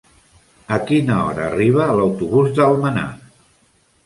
A 0.77 0.79
quina 0.91 1.17
hora 1.25 1.45
arriba 1.49 1.91
l'autobús 1.99 2.51
d'Almenar? 2.61 3.07